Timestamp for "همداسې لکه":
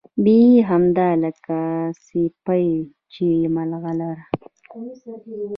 0.69-1.57